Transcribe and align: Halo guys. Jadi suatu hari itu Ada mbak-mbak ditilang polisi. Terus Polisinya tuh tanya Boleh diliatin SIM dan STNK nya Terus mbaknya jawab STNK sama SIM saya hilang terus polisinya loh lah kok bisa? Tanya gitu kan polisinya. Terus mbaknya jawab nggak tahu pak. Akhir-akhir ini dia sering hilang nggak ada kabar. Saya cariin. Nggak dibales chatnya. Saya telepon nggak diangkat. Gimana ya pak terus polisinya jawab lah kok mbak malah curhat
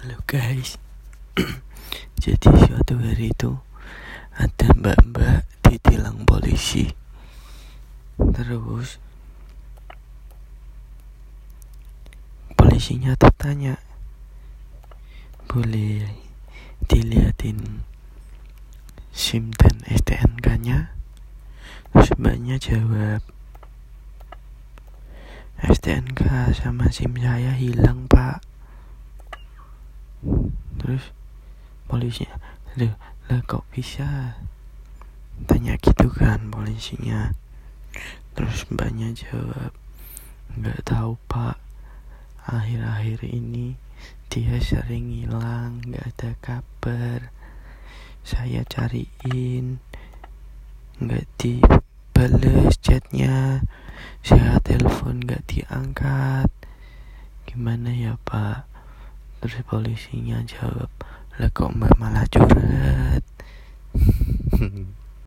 Halo 0.00 0.16
guys. 0.24 0.80
Jadi 2.24 2.48
suatu 2.48 2.96
hari 2.96 3.36
itu 3.36 3.52
Ada 4.32 4.72
mbak-mbak 4.72 5.44
ditilang 5.60 6.24
polisi. 6.24 6.88
Terus 8.16 8.96
Polisinya 12.56 13.12
tuh 13.20 13.28
tanya 13.36 13.76
Boleh 15.44 16.08
diliatin 16.88 17.84
SIM 19.12 19.52
dan 19.52 19.84
STNK 19.84 20.46
nya 20.64 20.96
Terus 21.92 22.08
mbaknya 22.16 22.56
jawab 22.56 23.20
STNK 25.60 26.56
sama 26.56 26.88
SIM 26.88 27.20
saya 27.20 27.52
hilang 27.52 27.99
terus 30.90 31.14
polisinya 31.86 32.34
loh 32.74 32.98
lah 33.30 33.46
kok 33.46 33.62
bisa? 33.70 34.34
Tanya 35.46 35.78
gitu 35.78 36.10
kan 36.10 36.50
polisinya. 36.50 37.30
Terus 38.34 38.66
mbaknya 38.74 39.14
jawab 39.14 39.70
nggak 40.58 40.82
tahu 40.82 41.14
pak. 41.30 41.62
Akhir-akhir 42.42 43.22
ini 43.22 43.78
dia 44.26 44.58
sering 44.58 45.14
hilang 45.14 45.78
nggak 45.86 46.10
ada 46.10 46.30
kabar. 46.42 47.30
Saya 48.26 48.66
cariin. 48.66 49.78
Nggak 50.98 51.30
dibales 51.38 52.74
chatnya. 52.82 53.62
Saya 54.26 54.58
telepon 54.58 55.22
nggak 55.22 55.46
diangkat. 55.46 56.50
Gimana 57.46 57.94
ya 57.94 58.18
pak 58.26 58.69
terus 59.40 59.64
polisinya 59.64 60.44
jawab 60.44 60.92
lah 61.40 61.48
kok 61.48 61.72
mbak 61.72 61.96
malah 61.96 62.28
curhat 62.28 63.24